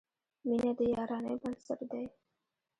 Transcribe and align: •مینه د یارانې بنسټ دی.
•مینه 0.47 0.71
د 0.77 0.79
یارانې 0.93 1.33
بنسټ 1.41 1.79
دی. 1.91 2.05